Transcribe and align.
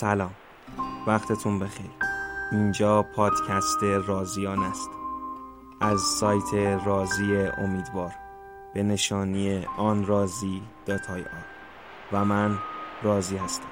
سلام. 0.00 0.30
وقتتون 1.06 1.58
بخیر. 1.58 1.90
اینجا 2.52 3.02
پادکست 3.02 3.82
رازیان 3.82 4.58
است. 4.58 4.90
از 5.80 6.00
سایت 6.00 6.54
رازی 6.86 7.36
امیدوار. 7.36 8.12
به 8.74 8.82
نشانی 8.82 9.66
آن 9.78 10.06
رازی 10.06 10.62
داتای 10.86 11.24
و 12.12 12.24
من 12.24 12.58
رازی 13.02 13.36
هستم. 13.36 13.68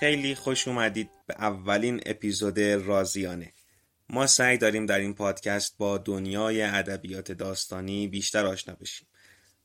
خیلی 0.00 0.34
خوش 0.34 0.68
اومدید 0.68 1.10
به 1.26 1.34
اولین 1.38 2.00
اپیزود 2.06 2.60
رازیانه. 2.60 3.52
ما 4.08 4.26
سعی 4.26 4.58
داریم 4.58 4.86
در 4.86 4.98
این 4.98 5.14
پادکست 5.14 5.78
با 5.78 5.98
دنیای 5.98 6.62
ادبیات 6.62 7.32
داستانی 7.32 8.08
بیشتر 8.08 8.46
آشنا 8.46 8.74
بشیم 8.74 9.06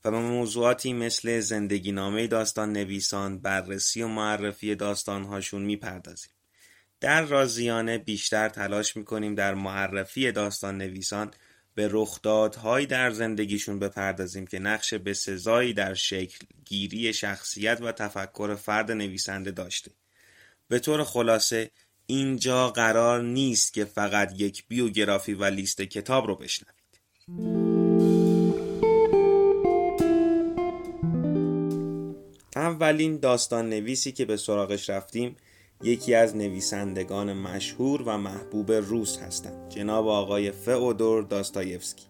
و 0.04 0.10
به 0.10 0.18
موضوعاتی 0.18 0.92
مثل 0.92 1.40
زندگی 1.40 1.92
نامه 1.92 2.26
داستان 2.26 2.72
نویسان 2.72 3.38
بررسی 3.38 4.02
و 4.02 4.08
معرفی 4.08 4.74
داستانهاشون 4.74 5.62
می‌پردازیم. 5.62 6.30
در 7.00 7.22
رازیانه 7.22 7.98
بیشتر 7.98 8.48
تلاش 8.48 8.96
می‌کنیم 8.96 9.34
در 9.34 9.54
معرفی 9.54 10.32
داستان 10.32 10.78
نویسان 10.78 11.30
به 11.74 11.88
رخدادهایی 11.92 12.86
در 12.86 13.10
زندگیشون 13.10 13.78
بپردازیم 13.78 14.46
که 14.46 14.58
نقش 14.58 14.94
به 14.94 15.14
سزایی 15.14 15.72
در 15.72 15.94
شکل 15.94 16.46
گیری 16.64 17.12
شخصیت 17.12 17.78
و 17.80 17.92
تفکر 17.92 18.54
فرد 18.54 18.92
نویسنده 18.92 19.50
داشته. 19.50 19.90
به 20.68 20.78
طور 20.78 21.04
خلاصه 21.04 21.70
اینجا 22.06 22.70
قرار 22.70 23.22
نیست 23.22 23.72
که 23.72 23.84
فقط 23.84 24.40
یک 24.40 24.68
بیوگرافی 24.68 25.34
و 25.34 25.44
لیست 25.44 25.82
کتاب 25.82 26.26
رو 26.26 26.36
بشنوید. 26.36 26.84
اولین 32.56 33.18
داستان 33.18 33.68
نویسی 33.68 34.12
که 34.12 34.24
به 34.24 34.36
سراغش 34.36 34.90
رفتیم 34.90 35.36
یکی 35.82 36.14
از 36.14 36.36
نویسندگان 36.36 37.32
مشهور 37.32 38.02
و 38.02 38.18
محبوب 38.18 38.72
روس 38.72 39.18
هستند 39.18 39.70
جناب 39.70 40.08
آقای 40.08 40.50
فئودور 40.50 41.22
داستایفسکی 41.22 42.06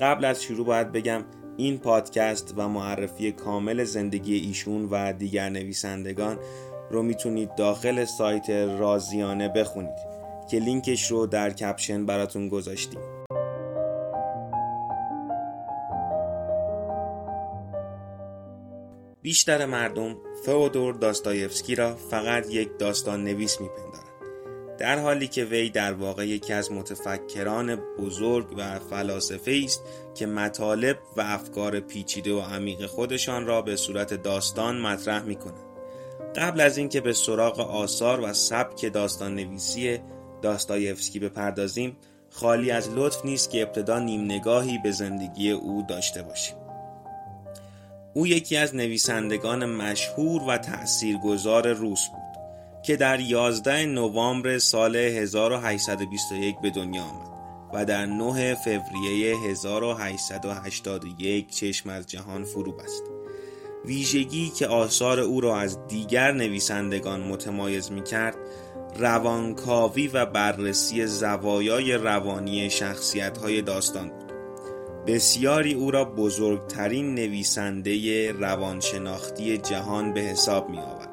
قبل 0.00 0.24
از 0.24 0.42
شروع 0.42 0.66
باید 0.66 0.92
بگم 0.92 1.24
این 1.56 1.78
پادکست 1.78 2.54
و 2.56 2.68
معرفی 2.68 3.32
کامل 3.32 3.84
زندگی 3.84 4.34
ایشون 4.34 4.88
و 4.90 5.12
دیگر 5.12 5.48
نویسندگان 5.48 6.38
رو 6.90 7.02
می‌تونید 7.02 7.54
داخل 7.54 8.04
سایت 8.04 8.50
رازیانه 8.50 9.48
بخونید 9.48 10.16
که 10.50 10.58
لینکش 10.58 11.10
رو 11.10 11.26
در 11.26 11.50
کپشن 11.50 12.06
براتون 12.06 12.48
گذاشتیم. 12.48 13.00
بیشتر 19.22 19.66
مردم 19.66 20.16
فئودور 20.44 20.94
داستایفسکی 20.94 21.74
را 21.74 21.94
فقط 21.94 22.50
یک 22.50 22.68
داستان 22.78 23.24
نویس 23.24 23.60
میپندارند 23.60 24.06
در 24.78 24.98
حالی 24.98 25.28
که 25.28 25.44
وی 25.44 25.70
در 25.70 25.92
واقع 25.92 26.26
یکی 26.26 26.52
از 26.52 26.72
متفکران 26.72 27.76
بزرگ 27.76 28.46
و 28.56 28.78
فلاسفه 28.78 29.60
است 29.64 29.82
که 30.14 30.26
مطالب 30.26 30.98
و 31.16 31.20
افکار 31.20 31.80
پیچیده 31.80 32.32
و 32.32 32.40
عمیق 32.40 32.86
خودشان 32.86 33.46
را 33.46 33.62
به 33.62 33.76
صورت 33.76 34.14
داستان 34.14 34.80
مطرح 34.80 35.22
می 35.22 35.36
قبل 36.36 36.60
از 36.60 36.78
اینکه 36.78 37.00
به 37.00 37.12
سراغ 37.12 37.60
آثار 37.60 38.20
و 38.20 38.32
سبک 38.32 38.92
داستان 38.92 39.34
نویسی 39.34 39.98
داستایفسکی 40.42 41.18
بپردازیم 41.18 41.96
خالی 42.30 42.70
از 42.70 42.90
لطف 42.90 43.24
نیست 43.24 43.50
که 43.50 43.62
ابتدا 43.62 43.98
نیم 43.98 44.24
نگاهی 44.24 44.78
به 44.78 44.90
زندگی 44.90 45.50
او 45.50 45.84
داشته 45.88 46.22
باشیم 46.22 46.56
او 48.14 48.26
یکی 48.26 48.56
از 48.56 48.74
نویسندگان 48.74 49.64
مشهور 49.64 50.42
و 50.42 50.58
تأثیرگذار 50.58 51.72
روس 51.72 52.08
بود 52.08 52.22
که 52.82 52.96
در 52.96 53.20
11 53.20 53.86
نوامبر 53.86 54.58
سال 54.58 54.96
1821 54.96 56.60
به 56.60 56.70
دنیا 56.70 57.02
آمد 57.02 57.36
و 57.72 57.84
در 57.84 58.06
9 58.06 58.54
فوریه 58.54 59.36
1881 59.36 61.50
چشم 61.50 61.90
از 61.90 62.06
جهان 62.06 62.44
فرو 62.44 62.72
بست. 62.72 63.15
ویژگی 63.86 64.48
که 64.50 64.66
آثار 64.66 65.20
او 65.20 65.40
را 65.40 65.56
از 65.56 65.86
دیگر 65.86 66.32
نویسندگان 66.32 67.20
متمایز 67.20 67.92
می 67.92 68.02
کرد 68.02 68.36
روانکاوی 68.98 70.08
و 70.08 70.26
بررسی 70.26 71.06
زوایای 71.06 71.92
روانی 71.92 72.70
شخصیت 72.70 73.38
های 73.38 73.62
داستان 73.62 74.08
بود 74.08 74.32
بسیاری 75.06 75.74
او 75.74 75.90
را 75.90 76.04
بزرگترین 76.04 77.14
نویسنده 77.14 78.32
روانشناختی 78.32 79.58
جهان 79.58 80.12
به 80.12 80.20
حساب 80.20 80.70
می 80.70 80.78
آورد. 80.78 81.10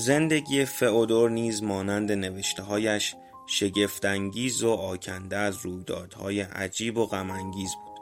زندگی 0.00 0.64
فئودور 0.64 1.30
نیز 1.30 1.62
مانند 1.62 2.12
نوشتههایش 2.12 3.14
شگفتانگیز 3.46 4.62
و 4.62 4.70
آکنده 4.70 5.36
از 5.36 5.58
رویدادهای 5.62 6.40
عجیب 6.40 6.98
و 6.98 7.06
غمانگیز 7.06 7.70
بود. 7.84 8.00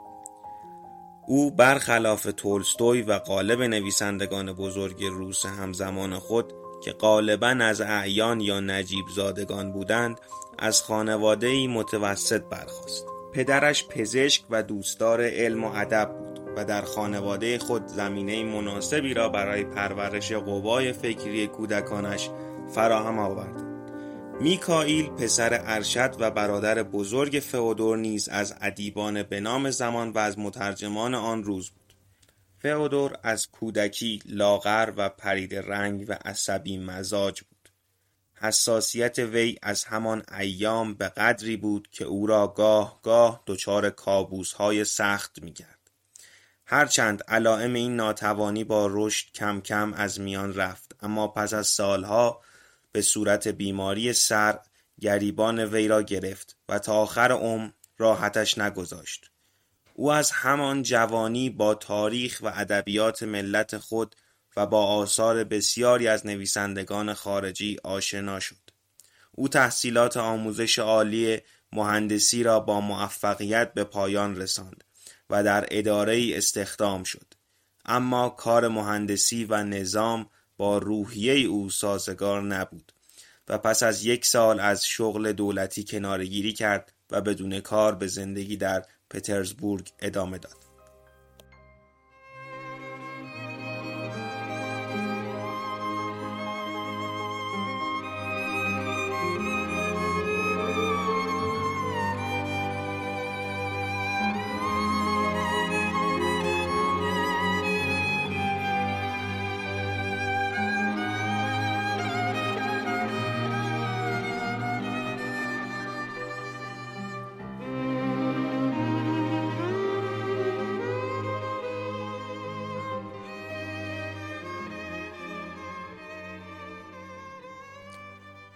او 1.27 1.51
برخلاف 1.51 2.27
تولستوی 2.37 3.01
و 3.01 3.19
غالب 3.19 3.61
نویسندگان 3.61 4.53
بزرگ 4.53 5.03
روس 5.03 5.45
همزمان 5.45 6.19
خود 6.19 6.53
که 6.83 6.91
غالبا 6.91 7.47
از 7.47 7.81
اعیان 7.81 8.41
یا 8.41 8.59
نجیب 8.59 9.05
زادگان 9.15 9.71
بودند 9.71 10.19
از 10.59 10.81
خانواده 10.81 11.67
متوسط 11.67 12.41
برخاست. 12.41 13.05
پدرش 13.33 13.87
پزشک 13.87 14.43
و 14.49 14.63
دوستدار 14.63 15.21
علم 15.21 15.63
و 15.63 15.71
ادب 15.75 16.15
بود. 16.19 16.28
و 16.57 16.65
در 16.65 16.81
خانواده 16.81 17.59
خود 17.59 17.87
زمینه 17.87 18.43
مناسبی 18.43 19.13
را 19.13 19.29
برای 19.29 19.63
پرورش 19.63 20.31
قوای 20.31 20.93
فکری 20.93 21.47
کودکانش 21.47 22.29
فراهم 22.73 23.19
آورد. 23.19 23.69
میکائیل 24.41 25.09
پسر 25.09 25.61
ارشد 25.63 26.15
و 26.19 26.31
برادر 26.31 26.83
بزرگ 26.83 27.43
فئودور 27.45 27.97
نیز 27.97 28.29
از 28.29 28.55
ادیبان 28.61 29.23
به 29.23 29.39
نام 29.39 29.71
زمان 29.71 30.09
و 30.09 30.17
از 30.17 30.39
مترجمان 30.39 31.15
آن 31.15 31.43
روز 31.43 31.69
بود. 31.69 31.93
فئودور 32.59 33.17
از 33.23 33.47
کودکی 33.51 34.19
لاغر 34.25 34.93
و 34.97 35.09
پرید 35.09 35.55
رنگ 35.55 36.05
و 36.07 36.17
عصبی 36.25 36.77
مزاج 36.77 37.41
بود. 37.41 37.69
حساسیت 38.41 39.19
وی 39.19 39.55
از 39.63 39.83
همان 39.83 40.23
ایام 40.39 40.93
به 40.93 41.07
قدری 41.09 41.57
بود 41.57 41.87
که 41.91 42.05
او 42.05 42.27
را 42.27 42.47
گاه 42.47 42.99
گاه 43.03 43.43
دچار 43.47 43.89
کابوس 43.89 44.53
های 44.53 44.85
سخت 44.85 45.43
می‌کرد. 45.43 45.78
هرچند 46.71 47.23
علائم 47.27 47.73
این 47.73 47.95
ناتوانی 47.95 48.63
با 48.63 48.87
رشد 48.91 49.31
کم 49.31 49.61
کم 49.61 49.93
از 49.93 50.19
میان 50.19 50.53
رفت 50.53 50.95
اما 51.01 51.27
پس 51.27 51.53
از 51.53 51.67
سالها 51.67 52.41
به 52.91 53.01
صورت 53.01 53.47
بیماری 53.47 54.13
سر 54.13 54.59
گریبان 55.01 55.59
وی 55.59 55.87
را 55.87 56.01
گرفت 56.01 56.57
و 56.69 56.79
تا 56.79 56.93
آخر 56.93 57.31
عمر 57.31 57.69
راحتش 57.97 58.57
نگذاشت. 58.57 59.31
او 59.93 60.11
از 60.11 60.31
همان 60.31 60.83
جوانی 60.83 61.49
با 61.49 61.75
تاریخ 61.75 62.39
و 62.43 62.51
ادبیات 62.55 63.23
ملت 63.23 63.77
خود 63.77 64.15
و 64.55 64.65
با 64.65 64.85
آثار 64.85 65.43
بسیاری 65.43 66.07
از 66.07 66.25
نویسندگان 66.25 67.13
خارجی 67.13 67.77
آشنا 67.83 68.39
شد. 68.39 68.69
او 69.31 69.47
تحصیلات 69.47 70.17
آموزش 70.17 70.79
عالی 70.79 71.39
مهندسی 71.73 72.43
را 72.43 72.59
با 72.59 72.81
موفقیت 72.81 73.73
به 73.73 73.83
پایان 73.83 74.35
رساند. 74.35 74.83
و 75.29 75.43
در 75.43 75.65
اداره 75.71 76.37
استخدام 76.37 77.03
شد. 77.03 77.33
اما 77.85 78.29
کار 78.29 78.67
مهندسی 78.67 79.45
و 79.45 79.63
نظام 79.63 80.29
با 80.57 80.77
روحیه 80.77 81.47
او 81.47 81.69
سازگار 81.69 82.41
نبود 82.41 82.91
و 83.47 83.57
پس 83.57 83.83
از 83.83 84.05
یک 84.05 84.25
سال 84.25 84.59
از 84.59 84.85
شغل 84.85 85.31
دولتی 85.31 85.83
کنارگیری 85.83 86.53
کرد 86.53 86.93
و 87.11 87.21
بدون 87.21 87.59
کار 87.59 87.95
به 87.95 88.07
زندگی 88.07 88.57
در 88.57 88.85
پترزبورگ 89.09 89.89
ادامه 89.99 90.37
داد. 90.37 90.68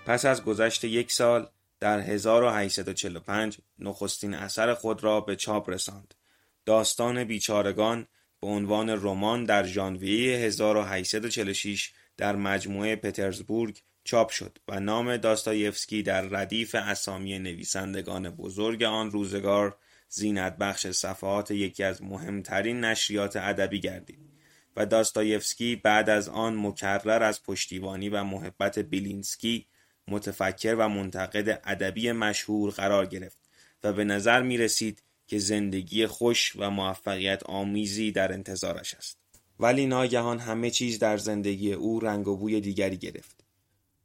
پس 0.05 0.25
از 0.25 0.43
گذشت 0.43 0.83
یک 0.83 1.11
سال 1.11 1.47
در 1.79 1.99
1845 1.99 3.57
نخستین 3.79 4.33
اثر 4.33 4.73
خود 4.73 5.03
را 5.03 5.21
به 5.21 5.35
چاپ 5.35 5.69
رساند. 5.69 6.13
داستان 6.65 7.23
بیچارگان 7.23 8.07
به 8.41 8.47
عنوان 8.47 8.89
رمان 8.89 9.43
در 9.43 9.63
ژانویه 9.63 10.37
1846 10.37 11.91
در 12.17 12.35
مجموعه 12.35 12.95
پترزبورگ 12.95 13.79
چاپ 14.03 14.29
شد 14.29 14.57
و 14.67 14.79
نام 14.79 15.17
داستایفسکی 15.17 16.03
در 16.03 16.21
ردیف 16.21 16.75
اسامی 16.75 17.39
نویسندگان 17.39 18.29
بزرگ 18.29 18.83
آن 18.83 19.11
روزگار 19.11 19.77
زینت 20.09 20.57
بخش 20.57 20.87
صفحات 20.87 21.51
یکی 21.51 21.83
از 21.83 22.03
مهمترین 22.03 22.83
نشریات 22.83 23.35
ادبی 23.35 23.79
گردید 23.79 24.19
و 24.75 24.85
داستایفسکی 24.85 25.75
بعد 25.75 26.09
از 26.09 26.29
آن 26.29 26.55
مکرر 26.67 27.23
از 27.23 27.43
پشتیبانی 27.43 28.09
و 28.09 28.23
محبت 28.23 28.79
بیلینسکی 28.79 29.65
متفکر 30.07 30.75
و 30.75 30.89
منتقد 30.89 31.61
ادبی 31.65 32.11
مشهور 32.11 32.71
قرار 32.71 33.05
گرفت 33.05 33.37
و 33.83 33.93
به 33.93 34.03
نظر 34.03 34.41
می 34.41 34.57
رسید 34.57 35.03
که 35.27 35.39
زندگی 35.39 36.07
خوش 36.07 36.53
و 36.55 36.69
موفقیت 36.69 37.43
آمیزی 37.43 38.11
در 38.11 38.33
انتظارش 38.33 38.93
است. 38.93 39.17
ولی 39.59 39.85
ناگهان 39.85 40.39
همه 40.39 40.69
چیز 40.69 40.99
در 40.99 41.17
زندگی 41.17 41.73
او 41.73 41.99
رنگ 41.99 42.27
و 42.27 42.37
بوی 42.37 42.61
دیگری 42.61 42.97
گرفت. 42.97 43.43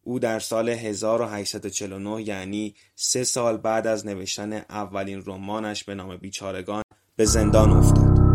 او 0.03 0.19
در 0.19 0.39
سال 0.39 0.69
1849 0.69 2.23
یعنی 2.23 2.75
سه 2.95 3.25
سال 3.25 3.57
بعد 3.57 3.87
از 3.87 4.07
نوشتن 4.07 4.53
اولین 4.53 5.23
رمانش 5.27 5.85
به 5.85 5.95
نام 5.95 6.17
بیچارگان 6.17 6.83
به 7.17 7.25
زندان 7.25 7.71
افتاد. 7.71 8.28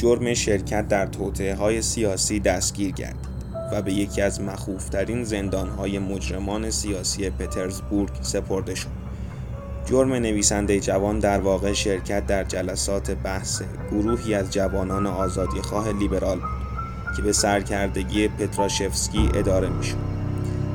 جرم 0.00 0.34
شرکت 0.34 0.88
در 0.88 1.06
توطعه 1.06 1.54
های 1.54 1.82
سیاسی 1.82 2.40
دستگیر 2.40 2.90
گردید 2.90 3.28
و 3.72 3.82
به 3.82 3.92
یکی 3.92 4.22
از 4.22 4.40
مخوفترین 4.40 5.24
زندانهای 5.24 5.98
مجرمان 5.98 6.70
سیاسی 6.70 7.30
پترزبورگ 7.30 8.10
سپرده 8.22 8.74
شد. 8.74 8.88
جرم 9.86 10.12
نویسنده 10.12 10.80
جوان 10.80 11.18
در 11.18 11.40
واقع 11.40 11.72
شرکت 11.72 12.26
در 12.26 12.44
جلسات 12.44 13.10
بحث 13.10 13.62
گروهی 13.90 14.34
از 14.34 14.50
جوانان 14.50 15.06
آزادیخواه 15.06 15.92
لیبرال 15.92 16.38
بود 16.38 17.16
که 17.16 17.22
به 17.22 17.32
سرکردگی 17.32 18.28
پتراشفسکی 18.28 19.28
اداره 19.34 19.68
می‌شد. 19.68 19.96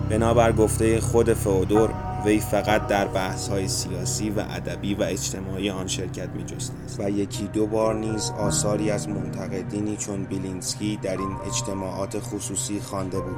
بنابر 0.09 0.51
گفته 0.51 0.99
خود 0.99 1.33
فئودور 1.33 1.89
وی 2.25 2.39
فقط 2.39 2.87
در 2.87 3.07
بحث 3.07 3.47
های 3.47 3.67
سیاسی 3.67 4.29
و 4.29 4.39
ادبی 4.39 4.95
و 4.95 5.03
اجتماعی 5.03 5.69
آن 5.69 5.87
شرکت 5.87 6.29
می 6.29 6.43
است 6.55 6.73
و 6.99 7.09
یکی 7.09 7.47
دو 7.47 7.67
بار 7.67 7.95
نیز 7.95 8.31
آثاری 8.39 8.91
از 8.91 9.09
منتقدینی 9.09 9.97
چون 9.97 10.23
بیلینسکی 10.23 10.99
در 11.01 11.17
این 11.17 11.37
اجتماعات 11.47 12.19
خصوصی 12.19 12.79
خوانده 12.79 13.19
بود. 13.19 13.35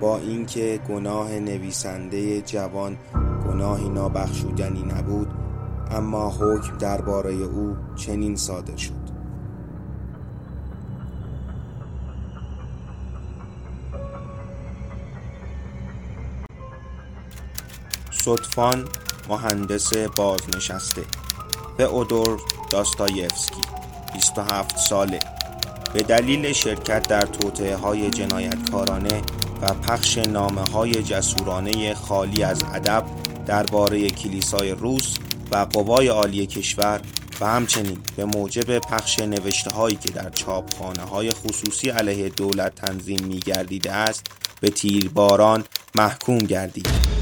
با 0.00 0.18
اینکه 0.18 0.80
گناه 0.88 1.30
نویسنده 1.30 2.40
جوان 2.40 2.96
گناهی 3.48 3.88
نابخشودنی 3.88 4.82
نبود 4.82 5.28
اما 5.90 6.30
حکم 6.30 6.78
درباره 6.78 7.32
او 7.32 7.76
چنین 7.96 8.36
صادر 8.36 8.76
شد. 8.76 8.99
صدفان 18.36 18.88
مهندس 19.28 19.96
بازنشسته 19.96 21.04
اودور 21.78 22.40
داستایفسکی 22.70 23.60
27 24.14 24.76
ساله. 24.76 25.20
به 25.94 26.02
دلیل 26.02 26.52
شرکت 26.52 27.08
در 27.08 27.20
توطعه 27.20 27.76
های 27.76 28.10
جنایتکارانه 28.10 29.22
و 29.62 29.74
پخش 29.74 30.18
نامه 30.18 30.60
های 30.60 30.92
جسورانه 30.92 31.94
خالی 31.94 32.42
از 32.42 32.64
ادب 32.74 33.04
درباره 33.46 34.10
کلیسای 34.10 34.70
روس 34.70 35.16
و 35.50 35.56
قوای 35.56 36.08
عالی 36.08 36.46
کشور 36.46 37.00
و 37.40 37.46
همچنین 37.46 37.98
به 38.16 38.24
موجب 38.24 38.78
پخش 38.78 39.18
نوشته 39.18 39.70
هایی 39.76 39.96
که 39.96 40.12
در 40.12 40.30
چاپخانه 40.30 41.02
های 41.02 41.30
خصوصی 41.30 41.90
علیه 41.90 42.28
دولت 42.28 42.74
تنظیم 42.74 43.24
می 43.24 43.38
گردیده 43.38 43.92
است 43.92 44.26
به 44.60 44.68
تیرباران 44.68 45.64
محکوم 45.94 46.38
گردید. 46.38 47.19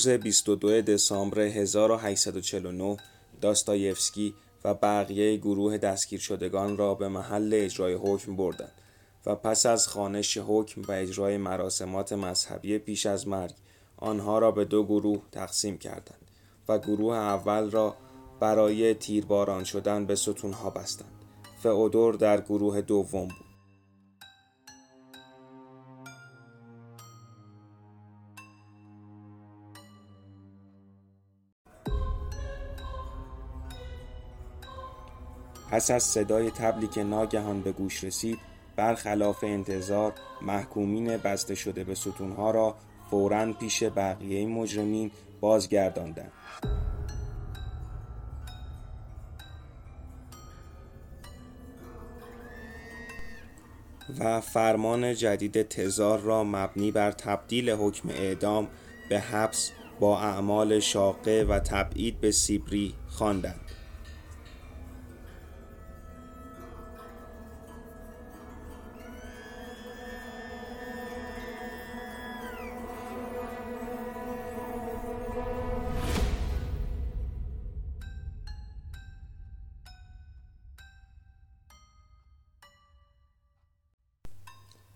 روز 0.00 0.08
22 0.08 0.82
دسامبر 0.82 1.40
1849 1.40 2.96
داستایفسکی 3.40 4.34
و 4.64 4.74
بقیه 4.74 5.36
گروه 5.36 5.78
دستگیر 5.78 6.20
شدگان 6.20 6.76
را 6.76 6.94
به 6.94 7.08
محل 7.08 7.50
اجرای 7.54 7.94
حکم 7.94 8.36
بردند 8.36 8.72
و 9.26 9.34
پس 9.34 9.66
از 9.66 9.88
خانش 9.88 10.38
حکم 10.38 10.82
و 10.82 10.92
اجرای 10.92 11.36
مراسمات 11.36 12.12
مذهبی 12.12 12.78
پیش 12.78 13.06
از 13.06 13.28
مرگ 13.28 13.54
آنها 13.96 14.38
را 14.38 14.50
به 14.50 14.64
دو 14.64 14.84
گروه 14.84 15.22
تقسیم 15.32 15.78
کردند 15.78 16.30
و 16.68 16.78
گروه 16.78 17.14
اول 17.14 17.70
را 17.70 17.96
برای 18.40 18.94
تیرباران 18.94 19.64
شدن 19.64 20.06
به 20.06 20.14
ستونها 20.14 20.70
بستند. 20.70 21.24
فئودور 21.62 22.14
در 22.14 22.40
گروه 22.40 22.80
دوم 22.80 23.28
بود. 23.28 23.49
پس 35.70 35.90
از 35.90 36.02
صدای 36.02 36.50
تبلی 36.50 36.86
که 36.86 37.02
ناگهان 37.02 37.60
به 37.60 37.72
گوش 37.72 38.04
رسید 38.04 38.38
برخلاف 38.76 39.44
انتظار 39.44 40.12
محکومین 40.42 41.16
بسته 41.16 41.54
شده 41.54 41.84
به 41.84 41.94
ستونها 41.94 42.50
را 42.50 42.74
فوراً 43.10 43.52
پیش 43.52 43.82
بقیه 43.82 44.46
مجرمین 44.46 45.10
بازگرداندند 45.40 46.32
و 54.18 54.40
فرمان 54.40 55.14
جدید 55.14 55.62
تزار 55.62 56.20
را 56.20 56.44
مبنی 56.44 56.90
بر 56.90 57.12
تبدیل 57.12 57.70
حکم 57.70 58.08
اعدام 58.08 58.68
به 59.08 59.20
حبس 59.20 59.70
با 60.00 60.20
اعمال 60.20 60.80
شاقه 60.80 61.46
و 61.48 61.58
تبعید 61.58 62.20
به 62.20 62.30
سیبری 62.30 62.94
خواندند. 63.08 63.60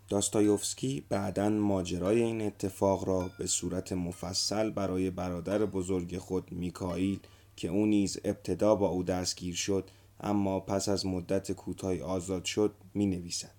داستایوفسکی 0.08 1.04
بعدا 1.08 1.48
ماجرای 1.48 2.22
این 2.22 2.42
اتفاق 2.42 3.08
را 3.08 3.30
به 3.38 3.46
صورت 3.46 3.92
مفصل 3.92 4.70
برای 4.70 5.10
برادر 5.10 5.64
بزرگ 5.64 6.18
خود 6.18 6.52
میکائیل 6.52 7.20
که 7.56 7.68
او 7.68 7.86
نیز 7.86 8.18
ابتدا 8.24 8.74
با 8.74 8.88
او 8.88 9.02
دستگیر 9.02 9.54
شد 9.54 9.90
اما 10.20 10.60
پس 10.60 10.88
از 10.88 11.06
مدت 11.06 11.52
کوتاهی 11.52 12.00
آزاد 12.00 12.44
شد 12.44 12.74
می 12.94 13.06
نویسد. 13.06 13.50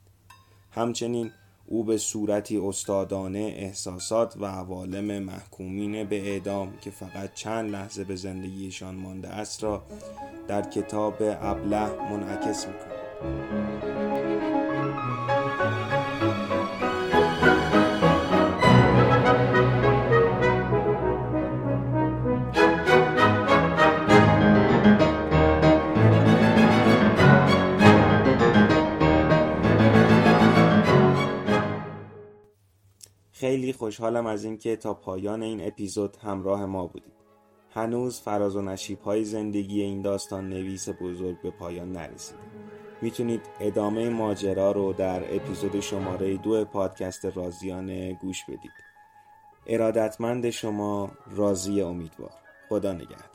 همچنین 0.71 1.31
او 1.65 1.83
به 1.83 1.97
صورتی 1.97 2.57
استادانه 2.57 3.39
احساسات 3.39 4.37
و 4.37 4.45
عوالم 4.45 5.23
محکومین 5.23 6.03
به 6.03 6.29
اعدام 6.29 6.77
که 6.81 6.91
فقط 6.91 7.33
چند 7.33 7.71
لحظه 7.71 8.03
به 8.03 8.15
زندگیشان 8.15 8.95
مانده 8.95 9.29
است 9.29 9.63
را 9.63 9.83
در 10.47 10.69
کتاب 10.69 11.15
ابله 11.21 12.09
منعکس 12.11 12.67
می‌کند 12.67 14.34
خوشحالم 33.75 34.25
از 34.25 34.43
اینکه 34.43 34.75
تا 34.75 34.93
پایان 34.93 35.43
این 35.43 35.67
اپیزود 35.67 36.15
همراه 36.15 36.65
ما 36.65 36.87
بودید. 36.87 37.13
هنوز 37.69 38.19
فراز 38.21 38.55
و 38.55 38.61
نشیب 38.61 39.01
های 39.01 39.23
زندگی 39.23 39.81
این 39.81 40.01
داستان 40.01 40.49
نویس 40.49 40.89
بزرگ 40.89 41.41
به 41.41 41.51
پایان 41.51 41.91
نرسید. 41.91 42.37
می‌تونید 43.01 43.41
ادامه 43.59 44.09
ماجرا 44.09 44.71
رو 44.71 44.93
در 44.93 45.35
اپیزود 45.35 45.79
شماره 45.79 46.37
دو 46.37 46.65
پادکست 46.65 47.25
رازیان 47.25 48.13
گوش 48.13 48.43
بدید. 48.43 48.71
ارادتمند 49.67 50.49
شما 50.49 51.11
رازی 51.31 51.81
امیدوار. 51.81 52.31
خدا 52.69 52.93
نگهدار. 52.93 53.34